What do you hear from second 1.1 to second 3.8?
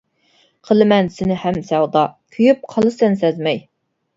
سېنى ھەم سەۋدا، كۆيۈپ قالىسەن سەزمەي.